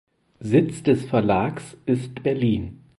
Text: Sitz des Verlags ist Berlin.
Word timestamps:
Sitz 0.39 0.81
des 0.81 1.05
Verlags 1.05 1.77
ist 1.85 2.23
Berlin. 2.23 2.81